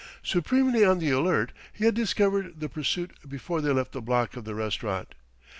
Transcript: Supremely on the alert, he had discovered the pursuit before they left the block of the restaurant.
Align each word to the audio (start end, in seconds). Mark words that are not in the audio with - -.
Supremely 0.23 0.83
on 0.83 0.97
the 0.97 1.11
alert, 1.11 1.51
he 1.71 1.85
had 1.85 1.93
discovered 1.93 2.59
the 2.59 2.67
pursuit 2.67 3.11
before 3.29 3.61
they 3.61 3.71
left 3.71 3.91
the 3.91 4.01
block 4.01 4.35
of 4.35 4.45
the 4.45 4.55
restaurant. 4.55 5.13